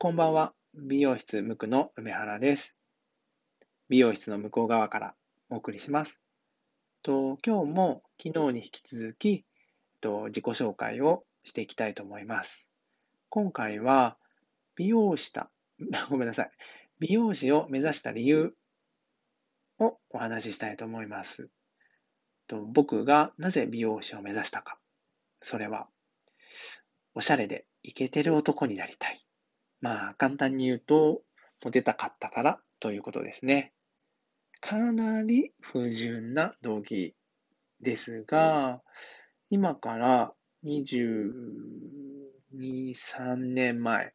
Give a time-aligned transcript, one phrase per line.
[0.00, 0.54] こんばんは。
[0.74, 2.76] 美容室無垢の梅原です。
[3.88, 5.14] 美容室の向こう側から
[5.50, 6.20] お送りします。
[7.02, 9.44] と今日も昨日に引き続き
[10.00, 12.68] と自己紹介をしていきたいと思います。
[13.28, 14.16] 今回は
[14.76, 15.50] 美容師た、
[16.10, 16.50] ごめんなさい。
[17.00, 18.54] 美容師を目指した理由
[19.80, 21.50] をお話ししたいと思います。
[22.46, 24.78] と僕がなぜ美容師を目指したか。
[25.42, 25.88] それは、
[27.14, 29.24] おしゃれでイケてる男になりたい。
[29.80, 31.22] まあ、簡単に言うと、
[31.64, 33.72] モテたかったからということですね。
[34.60, 37.14] かなり不純な動機
[37.80, 38.82] ですが、
[39.48, 40.34] 今から
[40.64, 41.30] 22、
[42.94, 44.14] 3年前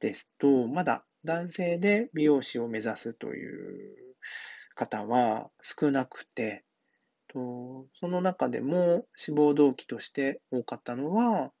[0.00, 3.96] ですと、まだ男性で美容師を目指すという
[4.74, 6.64] 方は少なくて、
[7.28, 11.52] とその中でも志望動機として多かったのは、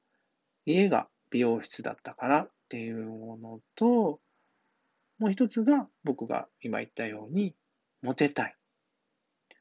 [0.66, 4.20] 家が美容室だったからっていうものと、
[5.18, 7.54] もう一つが僕が今言ったように、
[8.02, 8.56] モテたい。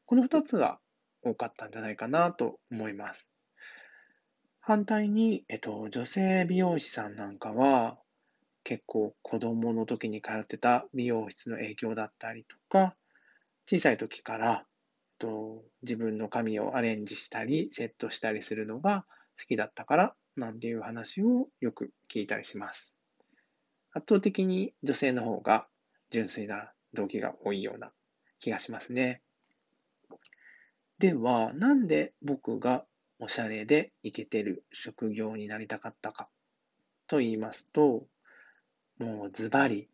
[0.07, 0.79] この二つが
[1.21, 3.29] 多かったんじゃないかなと思います。
[4.59, 7.99] 反対に、えっと、女性美容師さんなんかは、
[8.63, 12.95] 結構子供の時に通ってた美容室の影響だったりとか、
[13.67, 14.65] 小さい時から、
[15.21, 19.05] えっと、自分の髪をアレンジしたり、セットしたりするのが
[19.39, 22.94] 好きだったから、なんていう話をよく聞いたりします。
[23.95, 25.67] 圧倒的に女性の方が
[26.09, 27.93] 純粋な動機が多いような
[28.39, 29.21] 気がしますね。
[30.99, 32.85] では、なんで僕が
[33.19, 36.27] おしゃれでイケてる職業になりたかったか
[37.07, 38.05] と言いますと、
[38.99, 39.87] もうズバリ、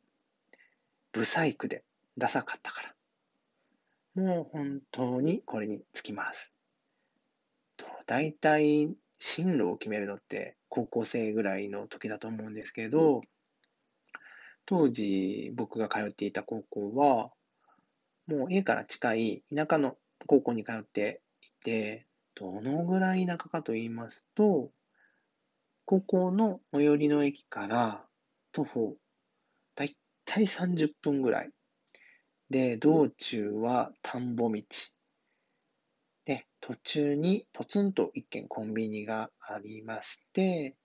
[1.11, 1.83] ブサイクで
[2.17, 2.81] ダサかったか
[4.15, 4.23] ら。
[4.23, 6.53] もう本当にこれにつきます。
[8.07, 13.21] 大体、進路を決めるのって高校生ぐらいの時だと思うんですけど、
[14.71, 17.29] 当時僕が通っていた高校は、
[18.25, 19.97] もう家から近い田舎の
[20.27, 24.71] 高校に通っていて、どのぐらい田舎かと言いますと、
[25.83, 28.05] 高校の最寄りの駅から
[28.53, 28.95] 徒歩、
[29.75, 31.51] だいたい30分ぐらい。
[32.49, 34.63] で、道中は田んぼ道。
[36.23, 40.77] で、途中にポツンと一軒コンビニがありまして、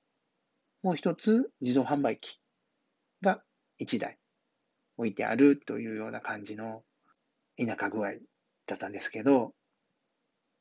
[0.82, 2.40] もう一つ自動販売機
[3.22, 3.45] が
[3.80, 4.18] 1台
[4.96, 6.82] 置いてあるというような感じの
[7.56, 8.12] 田舎具合
[8.66, 9.54] だったんですけど、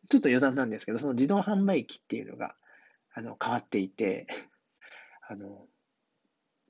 [0.09, 2.55] ちょっと余談なんですけど、その自動販売機っていうのが、
[3.13, 4.27] あの、変わっていて、
[5.27, 5.67] あの、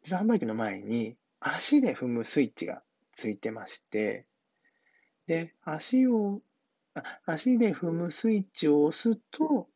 [0.03, 4.25] 自動販売機の前に足で踏むスイッチがついてまして、
[5.27, 6.41] で、足を、
[6.94, 9.67] あ足で踏むスイッチを押すと、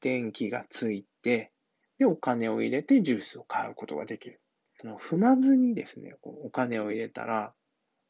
[0.00, 1.52] 電気がついて、
[1.98, 4.40] で、お金を入れてジュースを買うことができる。
[4.80, 7.54] その踏まずにですね、こうお金を入れたら、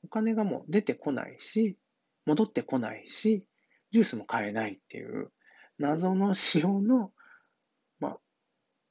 [0.05, 1.77] お金がもう出てこないし、
[2.27, 3.45] 戻ってこないし、
[3.91, 5.31] ジュースも買えないっていう、
[5.79, 7.13] 謎の仕様の、
[8.01, 8.19] まあ、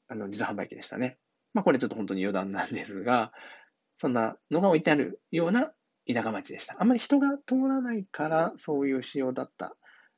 [0.08, 1.18] あの、自動販売機でしたね。
[1.54, 3.32] まあ、これちょっと本当に余談なんですが、
[3.98, 5.72] そんなのが置いてあるような
[6.08, 6.76] 田舎町でした。
[6.80, 9.76] あんまり人が通らないから、そういう仕様だった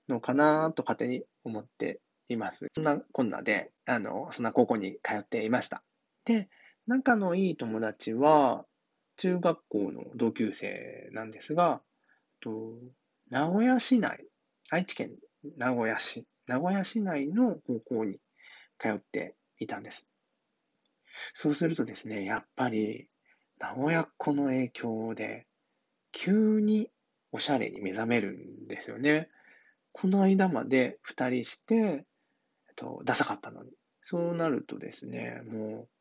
[0.09, 2.67] のかなと勝手に思っています。
[2.73, 5.83] そんなこんなで、あの、そんな高校に通っていました。
[6.25, 6.49] で、
[6.87, 8.65] 仲のいい友達は、
[9.17, 11.81] 中学校の同級生なんですが、
[12.39, 12.79] と
[13.29, 14.25] 名古屋市内、
[14.69, 15.11] 愛知県
[15.57, 18.19] 名古屋市、名古屋市内の高校に
[18.79, 20.07] 通っていたんです。
[21.33, 23.09] そうするとですね、やっぱり
[23.59, 25.45] 名古屋っ子の影響で、
[26.13, 26.89] 急に
[27.33, 29.29] おしゃれに目覚めるんですよね。
[29.91, 32.05] この間まで二人して、えっ
[32.77, 33.71] と、ダサかったのに。
[34.01, 35.96] そうなるとですね、もう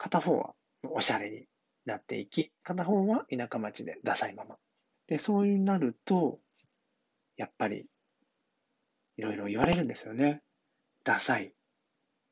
[0.00, 1.44] 片方はおしゃれに
[1.84, 4.56] なっていき、片方は田舎町でダサいまま。
[5.06, 6.38] で、そうなると、
[7.36, 7.84] やっぱり、
[9.18, 10.42] いろいろ言われるんですよね。
[11.04, 11.52] ダサい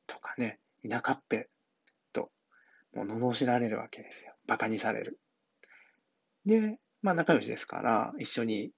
[0.07, 0.59] とかね、
[0.89, 1.47] 田舎っぺ
[2.11, 2.31] と、
[2.95, 4.33] もう罵られるわけですよ。
[4.47, 5.19] 馬鹿にされる。
[6.47, 8.71] で、まあ仲良しですから、一緒に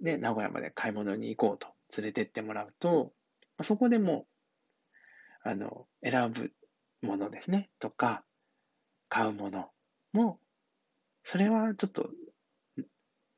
[0.00, 3.12] ね、名古屋まで買い物に行こうと連れてってもらうと、
[3.64, 4.26] そこでも、
[5.42, 6.52] あの、選ぶ
[7.02, 8.24] ものですね、とか、
[9.08, 9.70] 買うもの
[10.12, 10.38] も、
[11.24, 12.10] それはちょっと、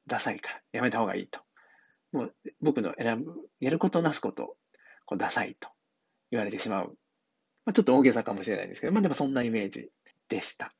[0.06, 1.40] ダサいから、やめた方がいいと。
[2.12, 4.56] もう、僕の選ぶ、やることなすこと、
[5.06, 5.68] こうダサいと
[6.30, 6.96] 言われてしまう。
[7.64, 9.90] まあ、ちょっと大げさかもしれないんですけど、まあでもそんなイメージ
[10.28, 10.74] でした。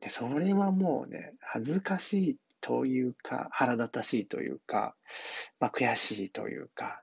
[0.00, 4.94] で、それはもうね、恥ずかしいというか、腹立たしいというか、
[5.58, 7.02] まあ悔しいというか、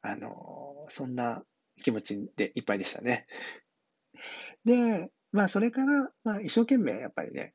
[0.00, 1.44] あの、そんな
[1.84, 3.26] 気持ちでいっぱいでしたね。
[4.64, 7.54] で、まあ、それから、まあ、一生懸命やっぱりね、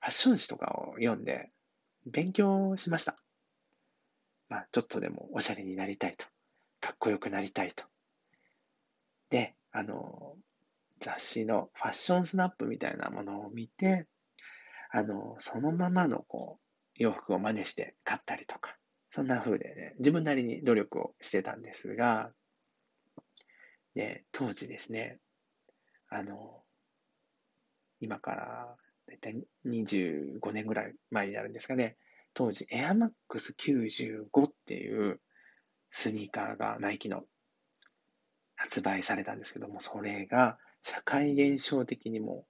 [0.00, 1.50] ファッション誌とかを読んで、
[2.06, 3.20] 勉強しました。
[4.48, 6.26] まあ、ちょっとでもおしゃれになりたいと。
[6.80, 7.84] かっこよくなりたいと。
[9.30, 10.36] で、あの、
[11.00, 14.06] 雑誌のファッションスナップみたいなものを見て、
[14.92, 18.76] あの、そのままのこう、洋服を真似して買ったりとか、
[19.10, 22.32] そんな風でね、自分なりに努力をしてたんですが、
[23.94, 25.18] で、当時ですね、
[26.08, 26.62] あの、
[28.00, 28.76] 今から
[29.06, 31.96] 大体25年ぐらい前になるんですかね、
[32.34, 35.20] 当時 AirMax95 っていう
[35.90, 37.24] スニーカーがナイキの
[38.56, 42.46] 発売されたんですけども、それが社会現象的にも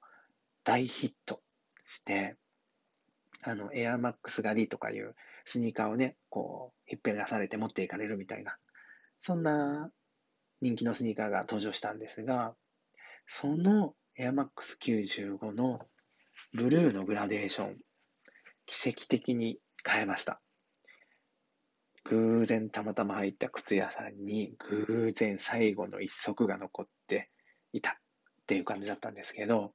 [0.65, 1.41] 大ヒット
[1.85, 2.37] して、
[3.43, 5.15] あの、エアマックス狩りとかいう
[5.45, 8.57] スニーカーをね、こう、引っぺがされて持っていかれるみたいな、
[9.21, 9.91] そんな
[10.61, 12.57] 人気のスニーカーが登場したんですが、
[13.27, 15.81] そのエアマックス95の
[16.53, 17.77] ブルーのグラデーション、
[18.67, 20.41] 奇跡的に変えました。
[22.05, 24.55] 偶然たまたま入った靴屋さんに
[24.87, 27.31] 偶然最後の一足が残って
[27.73, 27.95] いたっ
[28.47, 29.75] ていう感じだったんですけど、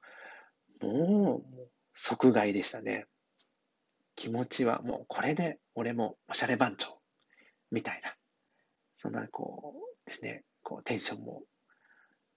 [0.82, 3.06] もう即買いでしたね。
[4.16, 7.00] 気持ちはもうこれで俺もおしゃれ番長
[7.70, 8.14] みたいな、
[8.96, 11.44] そんなこうですね、こうテンションも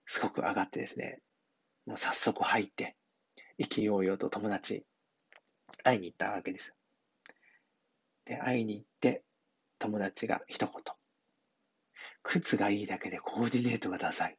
[0.06, 1.20] すごく上がってですね、
[1.86, 2.96] もう早速入って、
[3.58, 4.84] 意気揚々と友達
[5.82, 6.74] 会いに行ったわけです。
[8.24, 9.22] で、会いに行って、
[9.78, 10.74] 友達が一言。
[12.22, 14.38] 靴がいいだけでコーディネートがダサい。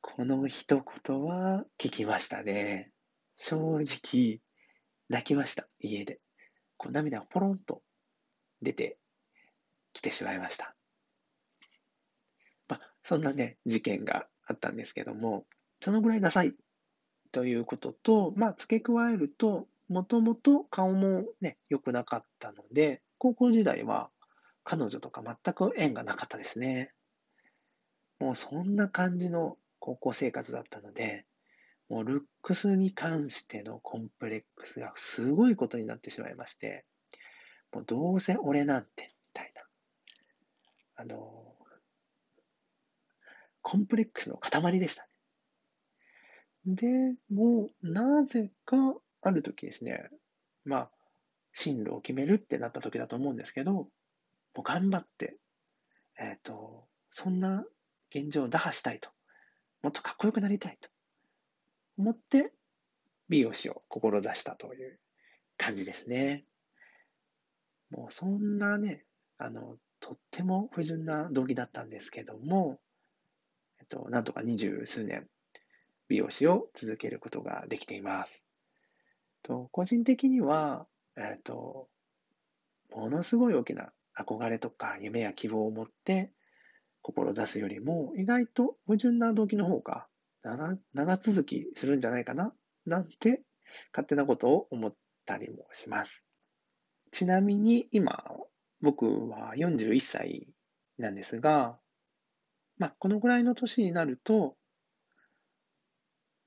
[0.00, 2.90] この一言は聞きましたね。
[3.36, 4.40] 正直、
[5.08, 6.20] 泣きました、家で。
[6.76, 7.82] こう涙がポロンと
[8.62, 8.98] 出て
[9.92, 10.75] きてしまいました。
[13.06, 15.46] そんなね、事件があったんですけども、
[15.80, 16.56] そのぐらいダサい
[17.30, 24.10] ということと、まあ、付け加えると、もともと顔もね、良くなかったので、高校時代は
[24.64, 26.90] 彼女とか全く縁がなかったですね。
[28.18, 31.26] もうそんな感じの高校生活だったので、
[31.88, 36.84] もうルックスに関してのコンプレックスがすごいことになってしまいまして、
[37.72, 39.62] もうどうせ俺なんて、みたいな。
[40.96, 41.55] あの、
[43.68, 45.08] コンプレックスの塊でした
[46.66, 46.76] ね。
[46.76, 50.08] で、もなぜかある時ですね、
[50.64, 50.90] まあ、
[51.52, 53.88] 進路を決めるってなった時だと思うんですけど、も
[54.58, 55.36] う頑張って、
[56.16, 57.64] えっ、ー、と、そんな
[58.14, 59.10] 現状を打破したいと。
[59.82, 60.88] もっとかっこよくなりたいと。
[61.98, 62.52] 思って
[63.28, 65.00] 美容師を志したという
[65.56, 66.44] 感じですね。
[67.90, 69.04] もうそんなね、
[69.38, 72.78] あの、とっても不純な動機だったんですけども、
[73.88, 75.28] と、なんとか二十数年、
[76.08, 78.42] 美容師を続けることができています。
[79.42, 80.86] と個人的には、
[81.16, 81.88] えっと、
[82.90, 86.32] ものすごい大きな憧れとか夢や希望を持って
[87.02, 90.06] 志すよりも、意外と不純な動機の方が
[90.42, 92.52] 長長続きするんじゃないかな
[92.84, 93.42] なんて
[93.92, 94.94] 勝手なことを思っ
[95.24, 96.24] たりもします。
[97.12, 98.24] ちなみに今、
[98.80, 100.48] 僕は41歳
[100.98, 101.78] なんですが、
[102.78, 104.56] まあ、このぐらいの年になると、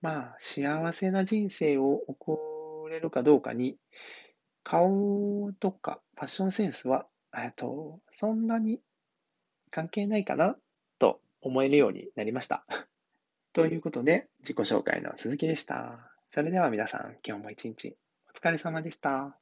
[0.01, 3.77] まあ、幸せな人生を送れるかどうかに、
[4.63, 8.79] 顔とかファッションセンスは、えっと、そんなに
[9.71, 10.55] 関係ないかな
[10.99, 12.65] と思えるようになりました。
[13.53, 16.11] ということで、自己紹介の続きでした。
[16.29, 17.97] それでは皆さん、今日も一日
[18.29, 19.38] お疲れ様でした。